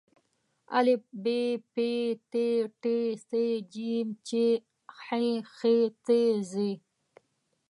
ا 0.77 0.79
ب 1.23 1.25
پ 1.73 1.75
ت 2.31 2.33
ټ 2.81 2.83
ث 3.27 3.29
ج 3.73 3.75
چ 4.27 4.29
ح 4.99 5.05
خ 5.55 5.57
څ 6.05 6.07
ځ 6.49 6.53